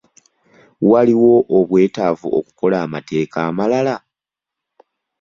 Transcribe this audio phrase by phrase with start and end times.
[0.89, 3.95] Waliwo obwetaavu okukola amateeka amalala?